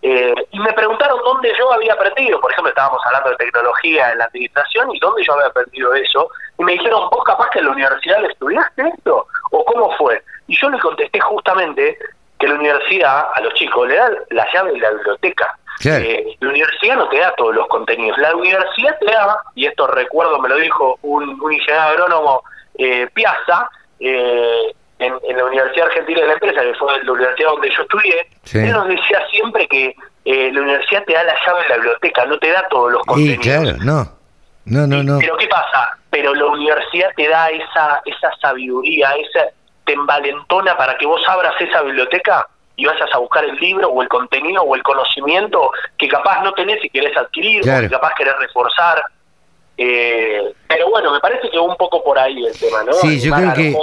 Eh, 0.00 0.34
y 0.52 0.60
me 0.60 0.72
preguntaron 0.72 1.18
dónde 1.24 1.52
yo 1.58 1.72
había 1.72 1.92
aprendido, 1.92 2.40
por 2.40 2.52
ejemplo, 2.52 2.70
estábamos 2.70 3.00
hablando 3.04 3.30
de 3.30 3.36
tecnología 3.36 4.12
en 4.12 4.18
la 4.18 4.24
administración 4.26 4.94
y 4.94 4.98
dónde 5.00 5.24
yo 5.24 5.34
había 5.34 5.46
aprendido 5.46 5.92
eso, 5.94 6.30
y 6.58 6.64
me 6.64 6.72
dijeron, 6.72 7.08
vos 7.10 7.24
capaz 7.24 7.50
que 7.50 7.58
en 7.58 7.66
la 7.66 7.72
universidad 7.72 8.20
le 8.20 8.28
estudiaste 8.28 8.82
esto, 8.96 9.26
o 9.50 9.64
cómo 9.64 9.90
fue. 9.96 10.22
Y 10.46 10.56
yo 10.56 10.70
le 10.70 10.78
contesté 10.78 11.20
justamente 11.20 11.98
que 12.38 12.46
la 12.46 12.54
universidad 12.54 13.26
a 13.34 13.40
los 13.40 13.52
chicos 13.54 13.88
le 13.88 13.96
da 13.96 14.10
la 14.30 14.46
llave 14.52 14.72
de 14.72 14.78
la 14.78 14.90
biblioteca. 14.90 15.58
Eh, 15.84 16.36
la 16.40 16.48
universidad 16.48 16.96
no 16.96 17.08
te 17.08 17.18
da 17.18 17.34
todos 17.36 17.54
los 17.54 17.66
contenidos, 17.68 18.18
la 18.18 18.34
universidad 18.34 18.96
te 18.98 19.06
da, 19.06 19.40
y 19.54 19.66
esto 19.66 19.86
recuerdo, 19.86 20.40
me 20.40 20.48
lo 20.48 20.56
dijo 20.56 20.98
un, 21.02 21.40
un 21.40 21.52
ingeniero 21.52 21.82
agrónomo, 21.82 22.42
eh, 22.76 23.08
Piazza, 23.12 23.68
eh, 24.00 24.74
en, 24.98 25.36
la 25.36 25.44
Universidad 25.44 25.86
Argentina 25.86 26.20
de 26.20 26.26
la 26.26 26.32
Empresa, 26.34 26.60
que 26.62 26.74
fue 26.74 27.04
la 27.04 27.12
universidad 27.12 27.50
donde 27.50 27.70
yo 27.70 27.82
estudié, 27.82 28.26
él 28.52 28.72
nos 28.72 28.88
decía 28.88 29.20
siempre 29.30 29.68
que 29.68 29.94
eh, 30.24 30.50
la 30.52 30.60
universidad 30.60 31.04
te 31.04 31.12
da 31.14 31.24
la 31.24 31.34
llave 31.46 31.62
de 31.62 31.68
la 31.68 31.74
biblioteca, 31.76 32.26
no 32.26 32.38
te 32.38 32.50
da 32.50 32.66
todos 32.68 32.92
los 32.92 33.02
contenidos. 33.02 33.44
Sí, 33.44 33.50
claro, 33.50 33.76
no. 33.80 34.18
No, 34.64 34.86
no, 34.86 35.02
no. 35.02 35.18
Pero 35.18 35.36
¿qué 35.38 35.46
pasa? 35.46 35.96
Pero 36.10 36.34
la 36.34 36.46
universidad 36.46 37.08
te 37.16 37.26
da 37.28 37.48
esa 37.48 38.02
esa 38.04 38.30
sabiduría, 38.40 39.12
esa 39.12 39.46
te 39.86 39.94
envalentona 39.94 40.76
para 40.76 40.98
que 40.98 41.06
vos 41.06 41.22
abras 41.26 41.54
esa 41.58 41.80
biblioteca 41.82 42.46
y 42.76 42.84
vayas 42.84 43.08
a 43.12 43.18
buscar 43.18 43.44
el 43.44 43.56
libro 43.56 43.88
o 43.88 44.02
el 44.02 44.08
contenido 44.08 44.62
o 44.62 44.74
el 44.76 44.82
conocimiento 44.82 45.70
que 45.96 46.06
capaz 46.06 46.42
no 46.42 46.52
tenés 46.52 46.84
y 46.84 46.90
querés 46.90 47.16
adquirir, 47.16 47.62
o 47.62 47.80
que 47.80 47.88
capaz 47.88 48.12
querés 48.14 48.38
reforzar. 48.38 49.02
Eh, 49.80 50.40
pero 50.66 50.90
bueno, 50.90 51.12
me 51.12 51.20
parece 51.20 51.48
que 51.50 51.56
un 51.56 51.76
poco 51.76 52.02
por 52.02 52.18
ahí 52.18 52.44
el 52.44 52.52
tema, 52.52 52.82
¿no? 52.82 52.94
Sí, 52.94 53.20
yo 53.20 53.32
creo 53.32 53.54
que, 53.54 53.76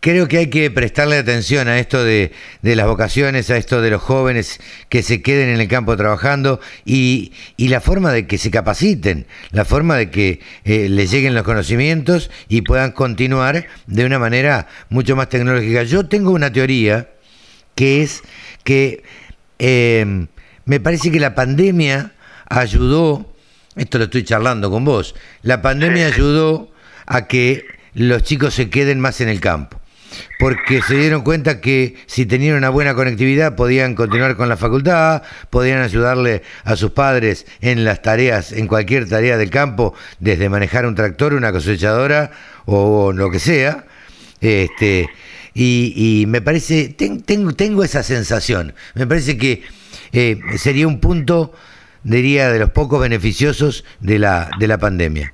creo 0.00 0.28
que 0.28 0.38
hay 0.38 0.48
que 0.48 0.70
prestarle 0.70 1.18
atención 1.18 1.68
a 1.68 1.78
esto 1.78 2.02
de, 2.02 2.32
de, 2.62 2.74
las 2.74 2.86
vocaciones, 2.86 3.50
a 3.50 3.58
esto 3.58 3.82
de 3.82 3.90
los 3.90 4.00
jóvenes 4.00 4.58
que 4.88 5.02
se 5.02 5.20
queden 5.20 5.50
en 5.50 5.60
el 5.60 5.68
campo 5.68 5.94
trabajando 5.94 6.58
y, 6.86 7.34
y 7.58 7.68
la 7.68 7.82
forma 7.82 8.12
de 8.12 8.26
que 8.26 8.38
se 8.38 8.50
capaciten, 8.50 9.26
la 9.50 9.66
forma 9.66 9.96
de 9.96 10.10
que 10.10 10.40
eh, 10.64 10.88
les 10.88 11.10
lleguen 11.10 11.34
los 11.34 11.44
conocimientos 11.44 12.30
y 12.48 12.62
puedan 12.62 12.92
continuar 12.92 13.66
de 13.86 14.06
una 14.06 14.18
manera 14.18 14.68
mucho 14.88 15.16
más 15.16 15.28
tecnológica. 15.28 15.82
Yo 15.82 16.08
tengo 16.08 16.30
una 16.30 16.50
teoría 16.50 17.10
que 17.74 18.00
es 18.00 18.22
que 18.64 19.02
eh, 19.58 20.26
me 20.64 20.80
parece 20.80 21.12
que 21.12 21.20
la 21.20 21.34
pandemia 21.34 22.12
ayudó 22.48 23.35
esto 23.76 23.98
lo 23.98 24.04
estoy 24.04 24.24
charlando 24.24 24.70
con 24.70 24.84
vos, 24.84 25.14
la 25.42 25.62
pandemia 25.62 26.06
ayudó 26.06 26.70
a 27.06 27.26
que 27.26 27.64
los 27.94 28.22
chicos 28.22 28.54
se 28.54 28.68
queden 28.68 29.00
más 29.00 29.20
en 29.20 29.28
el 29.28 29.40
campo, 29.40 29.80
porque 30.38 30.82
se 30.82 30.96
dieron 30.96 31.22
cuenta 31.22 31.60
que 31.60 31.96
si 32.06 32.26
tenían 32.26 32.56
una 32.56 32.70
buena 32.70 32.94
conectividad 32.94 33.54
podían 33.54 33.94
continuar 33.94 34.36
con 34.36 34.48
la 34.48 34.56
facultad, 34.56 35.22
podían 35.50 35.80
ayudarle 35.80 36.42
a 36.64 36.76
sus 36.76 36.92
padres 36.92 37.46
en 37.60 37.84
las 37.84 38.02
tareas, 38.02 38.52
en 38.52 38.66
cualquier 38.66 39.08
tarea 39.08 39.36
del 39.36 39.50
campo, 39.50 39.94
desde 40.20 40.48
manejar 40.48 40.86
un 40.86 40.94
tractor, 40.94 41.34
una 41.34 41.52
cosechadora 41.52 42.30
o 42.64 43.12
lo 43.12 43.30
que 43.30 43.38
sea. 43.38 43.86
Este, 44.40 45.08
y, 45.54 46.24
me 46.28 46.42
parece, 46.42 46.88
tengo, 46.90 47.54
tengo 47.54 47.82
esa 47.82 48.02
sensación, 48.02 48.74
me 48.94 49.06
parece 49.06 49.38
que 49.38 49.62
eh, 50.12 50.38
sería 50.58 50.86
un 50.86 51.00
punto 51.00 51.52
diría, 52.14 52.50
de 52.50 52.58
los 52.58 52.70
pocos 52.70 53.00
beneficiosos 53.00 53.84
de 54.00 54.18
la, 54.18 54.48
de 54.58 54.68
la 54.68 54.78
pandemia. 54.78 55.32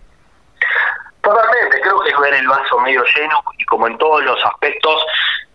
Totalmente, 1.20 1.80
creo 1.80 2.00
que 2.00 2.10
es 2.10 2.18
ver 2.18 2.34
el 2.34 2.48
vaso 2.48 2.80
medio 2.80 3.04
lleno 3.14 3.42
y 3.58 3.64
como 3.64 3.86
en 3.86 3.98
todos 3.98 4.24
los 4.24 4.44
aspectos 4.44 5.04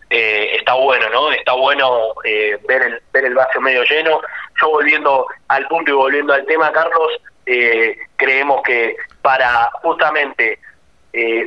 eh, 0.09 0.55
está 0.55 0.73
bueno, 0.73 1.09
¿no? 1.09 1.31
Está 1.31 1.53
bueno 1.53 2.13
eh, 2.23 2.57
ver, 2.67 2.83
el, 2.83 3.01
ver 3.11 3.25
el 3.25 3.35
vaso 3.35 3.59
medio 3.59 3.83
lleno. 3.83 4.21
Yo 4.61 4.69
volviendo 4.69 5.27
al 5.49 5.67
punto 5.67 5.91
y 5.91 5.93
volviendo 5.93 6.33
al 6.33 6.45
tema, 6.45 6.71
Carlos, 6.71 7.11
eh, 7.45 7.97
creemos 8.15 8.61
que 8.63 8.95
para 9.21 9.69
justamente 9.81 10.59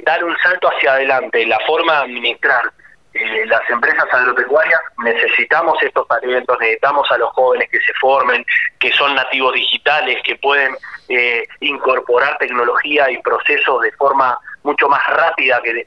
dar 0.05 0.25
un 0.25 0.37
salto 0.39 0.69
hacia 0.69 0.95
adelante, 0.95 1.47
la 1.47 1.61
forma 1.61 1.93
de 1.93 1.99
administrar 2.07 2.73
eh, 3.13 3.47
las 3.47 3.69
empresas 3.69 4.07
agropecuarias 4.13 4.81
necesitamos 5.05 5.83
estos 5.83 6.07
talentos, 6.07 6.57
necesitamos 6.61 7.11
a 7.11 7.19
los 7.19 7.31
jóvenes 7.31 7.69
que 7.71 7.81
se 7.81 7.93
formen, 7.95 8.45
que 8.79 8.93
son 8.93 9.15
nativos 9.15 9.55
digitales, 9.55 10.19
que 10.23 10.37
pueden 10.37 10.77
eh, 11.09 11.47
incorporar 11.61 12.39
tecnología 12.39 13.11
y 13.11 13.21
procesos 13.23 13.83
de 13.83 13.93
forma 13.93 14.39
mucho 14.63 14.89
más 14.89 15.05
rápida 15.09 15.61
que, 15.63 15.87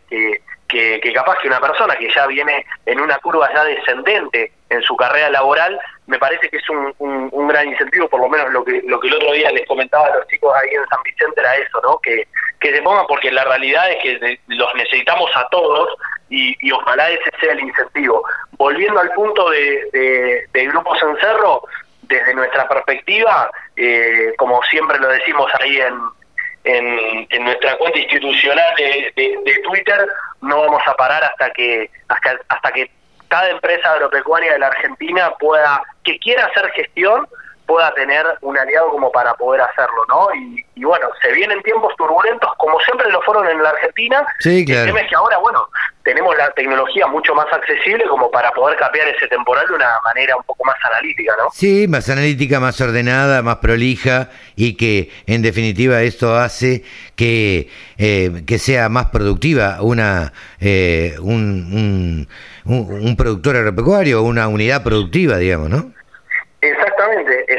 que, 0.68 1.14
capaz 1.14 1.38
que 1.40 1.48
una 1.48 1.62
persona 1.62 1.96
que 1.96 2.12
ya 2.14 2.28
viene 2.28 2.66
en 2.86 3.00
una 3.00 3.18
curva 3.20 3.50
ya 3.54 3.64
descendente 3.64 4.52
en 4.70 4.82
su 4.82 4.96
carrera 4.96 5.30
laboral, 5.30 5.80
me 6.08 6.18
parece 6.18 6.50
que 6.50 6.58
es 6.58 6.70
un, 6.70 6.94
un, 7.00 7.48
gran 7.48 7.68
incentivo, 7.68 8.10
por 8.10 8.20
lo 8.20 8.28
menos 8.28 8.52
lo 8.52 8.66
que, 8.66 8.82
lo 8.86 9.00
que 9.00 9.08
el 9.08 9.14
otro 9.14 9.32
día 9.32 9.52
les 9.52 9.68
comentaba 9.68 10.08
a 10.08 10.16
los 10.16 10.28
chicos 10.28 10.54
ahí 10.56 10.74
en 10.74 10.86
San 10.88 11.04
Vicente 11.04 11.40
era 11.40 11.56
eso, 11.56 11.80
¿no? 11.84 12.00
Que, 12.00 12.28
que 12.60 12.74
se 12.74 12.82
pongan 12.82 13.06
porque 13.08 13.32
la 13.32 13.44
realidad 13.44 13.92
es 13.92 13.98
que 14.02 14.40
los 14.48 14.76
necesitamos 14.76 15.30
a 15.36 15.48
todos 15.50 15.90
y, 16.34 16.72
ojalá 16.72 17.10
ese 17.10 17.32
sea 17.40 17.54
el 17.54 17.60
incentivo. 17.60 18.24
Volviendo 18.58 19.00
al 19.00 19.12
punto 19.12 19.50
de, 19.50 20.48
de, 20.52 20.66
Grupos 20.68 21.02
en 21.04 21.16
Cerro, 21.18 21.64
desde 22.02 22.34
nuestra 22.34 22.68
perspectiva, 22.68 23.52
eh, 23.76 24.34
como 24.38 24.62
siempre 24.64 24.98
lo 25.00 25.08
decimos 25.10 25.52
ahí 25.60 25.80
en, 25.80 27.28
en, 27.30 27.44
nuestra 27.44 27.78
cuenta 27.78 28.00
institucional 28.00 28.74
de, 28.78 29.14
de, 29.16 29.60
Twitter, 29.64 30.08
no 30.42 30.62
vamos 30.62 30.82
a 30.86 30.94
parar 30.96 31.24
hasta 31.24 31.52
que 31.52 31.90
hasta, 32.08 32.40
hasta 32.50 32.72
que 32.72 32.90
cada 33.28 33.50
empresa 33.50 33.92
agropecuaria 33.94 34.54
de 34.54 34.60
la 34.60 34.68
Argentina 34.68 35.32
pueda, 35.40 35.84
que 36.04 36.18
quiera 36.20 36.46
hacer 36.46 36.70
gestión, 36.72 37.28
pueda 37.66 37.94
tener 37.94 38.26
un 38.42 38.58
aliado 38.58 38.90
como 38.90 39.12
para 39.12 39.34
poder 39.36 39.62
hacerlo, 39.62 40.06
¿no? 40.10 40.28
Y, 40.76 40.84
bueno, 40.84 41.08
se 41.22 41.32
vienen 41.32 41.62
tiempos 41.64 41.94
turbulentos 41.98 42.52
como 42.58 42.80
siempre 42.82 43.10
lo 43.12 43.22
fueron 43.22 43.48
en 43.48 43.62
la 43.62 43.70
Argentina. 43.70 44.26
Sí, 44.40 44.66
claro. 44.66 44.82
El 44.82 44.88
tema 44.88 45.00
es 45.02 45.10
que 45.10 45.16
ahora, 45.16 45.38
bueno, 45.38 45.68
tenemos 46.04 46.36
la 46.38 46.52
tecnología 46.52 47.08
mucho 47.08 47.34
más 47.34 47.48
accesible 47.52 48.04
como 48.06 48.30
para 48.30 48.52
poder 48.52 48.78
capear 48.78 49.08
ese 49.08 49.28
temporal 49.28 49.66
de 49.68 49.76
una 49.76 50.00
manera 50.04 50.36
un 50.36 50.44
poco 50.44 50.66
más 50.66 50.76
analítica, 50.84 51.34
¿no? 51.38 51.50
Sí, 51.54 51.88
más 51.88 52.10
analítica, 52.10 52.60
más 52.60 52.80
ordenada, 52.82 53.42
más 53.42 53.58
prolija 53.58 54.30
y 54.56 54.76
que 54.76 55.12
en 55.26 55.42
definitiva 55.42 56.02
esto 56.02 56.36
hace 56.36 56.84
que, 57.16 57.70
eh, 57.98 58.44
que 58.46 58.60
sea 58.60 58.90
más 58.90 59.08
productiva 59.08 59.78
una 59.82 60.34
eh, 60.60 61.16
un, 61.22 62.28
un, 62.66 62.94
un 62.94 63.16
productor 63.16 63.56
agropecuario, 63.56 64.22
una 64.22 64.48
unidad 64.48 64.84
productiva, 64.84 65.38
digamos, 65.38 65.70
¿no? 65.70 65.93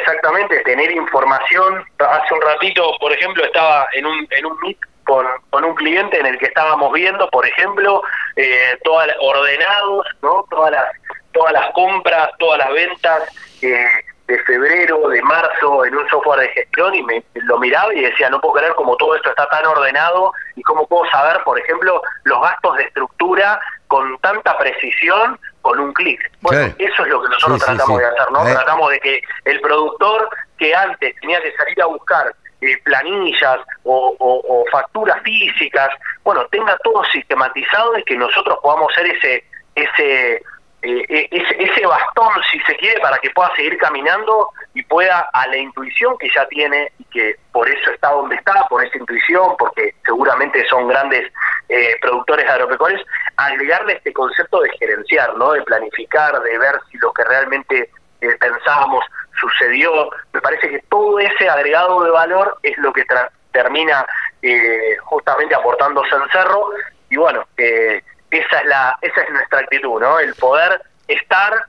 Exactamente, 0.06 0.60
tener 0.64 0.90
información. 0.90 1.82
Hace 1.98 2.34
un 2.34 2.42
ratito, 2.42 2.92
por 3.00 3.10
ejemplo, 3.10 3.42
estaba 3.42 3.86
en 3.94 4.04
un, 4.04 4.28
en 4.30 4.44
un 4.44 4.58
meet 4.60 4.76
con, 5.04 5.24
con 5.48 5.64
un 5.64 5.74
cliente 5.74 6.20
en 6.20 6.26
el 6.26 6.38
que 6.38 6.44
estábamos 6.44 6.92
viendo, 6.92 7.26
por 7.30 7.46
ejemplo, 7.46 8.02
eh, 8.36 8.78
todas 8.84 9.08
ordenados, 9.18 10.06
¿no? 10.20 10.44
Todas 10.50 10.72
las, 10.72 10.84
todas 11.32 11.54
las 11.54 11.70
compras, 11.72 12.28
todas 12.38 12.58
las 12.58 12.70
ventas 12.70 13.22
eh, 13.62 13.86
de 14.26 14.38
febrero, 14.44 15.08
de 15.08 15.22
marzo, 15.22 15.86
en 15.86 15.96
un 15.96 16.06
software 16.10 16.40
de 16.40 16.48
gestión 16.48 16.94
y 16.94 17.02
me 17.02 17.24
lo 17.34 17.58
miraba 17.58 17.94
y 17.94 18.02
decía, 18.02 18.28
no 18.28 18.42
puedo 18.42 18.56
creer 18.56 18.74
cómo 18.74 18.96
todo 18.96 19.16
esto 19.16 19.30
está 19.30 19.46
tan 19.48 19.64
ordenado 19.64 20.32
y 20.54 20.62
cómo 20.62 20.86
puedo 20.86 21.10
saber, 21.10 21.42
por 21.44 21.58
ejemplo, 21.58 22.02
los 22.24 22.42
gastos 22.42 22.76
de 22.76 22.82
estructura 22.84 23.58
con 23.94 24.18
tanta 24.18 24.58
precisión 24.58 25.38
con 25.62 25.78
un 25.78 25.92
clic. 25.92 26.20
Bueno, 26.40 26.74
eso 26.78 27.02
es 27.04 27.08
lo 27.08 27.22
que 27.22 27.28
nosotros 27.28 27.64
tratamos 27.64 28.00
de 28.00 28.06
hacer, 28.06 28.32
¿no? 28.32 28.42
Tratamos 28.42 28.90
de 28.90 28.98
que 28.98 29.22
el 29.44 29.60
productor 29.60 30.28
que 30.58 30.74
antes 30.74 31.14
tenía 31.20 31.40
que 31.40 31.54
salir 31.54 31.80
a 31.80 31.86
buscar 31.86 32.34
eh, 32.60 32.76
planillas 32.82 33.60
o, 33.84 34.64
facturas 34.72 35.22
físicas, 35.22 35.90
bueno, 36.24 36.44
tenga 36.50 36.76
todo 36.82 37.04
sistematizado 37.04 37.96
y 37.96 38.02
que 38.02 38.16
nosotros 38.16 38.58
podamos 38.64 38.92
ser 38.94 39.06
ese 39.06 39.44
ese 39.76 40.42
eh, 40.82 41.28
ese, 41.30 41.62
ese 41.62 41.86
bastón, 41.86 42.32
si 42.50 42.58
se 42.60 42.76
quiere, 42.76 43.00
para 43.00 43.16
que 43.18 43.30
pueda 43.30 43.54
seguir 43.54 43.78
caminando 43.78 44.50
y 44.74 44.82
pueda 44.82 45.30
a 45.32 45.46
la 45.46 45.56
intuición 45.56 46.18
que 46.18 46.28
ya 46.34 46.46
tiene 46.48 46.92
y 46.98 47.04
que 47.04 47.36
por 47.52 47.68
eso 47.70 47.90
está 47.92 48.10
donde 48.10 48.34
está, 48.34 48.66
por 48.68 48.84
esa 48.84 48.98
intuición, 48.98 49.56
porque 49.56 49.94
seguramente 50.04 50.66
son 50.68 50.88
grandes 50.88 51.32
eh, 51.70 51.96
productores 52.02 52.46
agropecuarios, 52.50 53.00
agregarle 53.36 53.94
este 53.94 54.12
concepto 54.12 54.60
de 54.60 54.70
gerenciar, 54.78 55.36
¿no? 55.36 55.52
de 55.52 55.62
planificar, 55.62 56.40
de 56.40 56.58
ver 56.58 56.80
si 56.90 56.98
lo 56.98 57.12
que 57.12 57.24
realmente 57.24 57.90
eh, 58.20 58.36
pensábamos 58.38 59.04
sucedió. 59.40 60.10
Me 60.32 60.40
parece 60.40 60.68
que 60.68 60.80
todo 60.88 61.18
ese 61.18 61.48
agregado 61.48 62.04
de 62.04 62.10
valor 62.10 62.58
es 62.62 62.76
lo 62.78 62.92
que 62.92 63.04
termina 63.52 64.06
eh, 64.42 64.96
justamente 65.02 65.54
aportándose 65.54 66.14
en 66.14 66.28
Cerro 66.30 66.70
y 67.10 67.16
bueno, 67.16 67.44
esa 67.56 68.58
es 68.60 68.66
la 68.66 68.98
esa 69.00 69.20
es 69.22 69.30
nuestra 69.30 69.60
actitud, 69.60 70.00
¿no? 70.00 70.18
El 70.18 70.34
poder 70.34 70.82
estar 71.06 71.66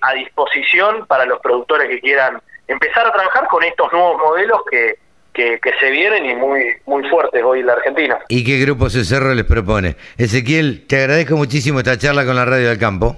a 0.00 0.12
disposición 0.14 1.06
para 1.06 1.24
los 1.24 1.38
productores 1.40 1.88
que 1.88 2.00
quieran 2.00 2.42
empezar 2.66 3.06
a 3.06 3.12
trabajar 3.12 3.46
con 3.46 3.62
estos 3.62 3.92
nuevos 3.92 4.18
modelos 4.18 4.62
que 4.70 4.98
que, 5.38 5.60
que 5.60 5.70
se 5.78 5.90
vienen 5.90 6.26
y 6.26 6.34
muy, 6.34 6.64
muy 6.86 7.08
fuertes 7.08 7.40
hoy 7.44 7.60
en 7.60 7.66
la 7.66 7.74
Argentina. 7.74 8.18
¿Y 8.28 8.42
qué 8.42 8.58
grupo 8.58 8.90
Cerro 8.90 9.32
les 9.34 9.44
propone? 9.44 9.94
Ezequiel, 10.16 10.84
te 10.88 10.96
agradezco 10.96 11.36
muchísimo 11.36 11.78
esta 11.78 11.96
charla 11.96 12.26
con 12.26 12.34
la 12.34 12.44
Radio 12.44 12.68
del 12.68 12.78
Campo. 12.78 13.16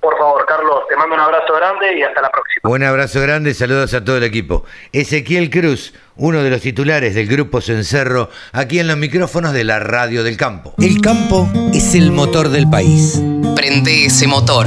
Por 0.00 0.16
favor, 0.16 0.46
Carlos, 0.46 0.80
te 0.88 0.96
mando 0.96 1.14
un 1.14 1.20
abrazo 1.20 1.52
grande 1.54 1.98
y 1.98 2.02
hasta 2.02 2.22
la 2.22 2.30
próxima. 2.30 2.70
Un 2.70 2.82
abrazo 2.84 3.20
grande, 3.20 3.52
saludos 3.52 3.92
a 3.92 4.02
todo 4.02 4.16
el 4.16 4.22
equipo. 4.22 4.64
Ezequiel 4.92 5.50
Cruz, 5.50 5.92
uno 6.16 6.42
de 6.42 6.48
los 6.48 6.62
titulares 6.62 7.14
del 7.14 7.26
grupo 7.26 7.60
Cencerro, 7.60 8.30
aquí 8.52 8.78
en 8.78 8.86
los 8.86 8.96
micrófonos 8.96 9.52
de 9.52 9.64
la 9.64 9.78
Radio 9.78 10.24
del 10.24 10.38
Campo. 10.38 10.74
El 10.78 11.02
campo 11.02 11.48
es 11.74 11.94
el 11.94 12.12
motor 12.12 12.48
del 12.48 12.70
país. 12.70 13.20
Prende 13.54 14.06
ese 14.06 14.26
motor. 14.26 14.66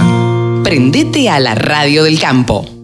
Prendete 0.63 1.29
a 1.29 1.39
la 1.39 1.55
Radio 1.55 2.03
del 2.03 2.19
Campo. 2.19 2.78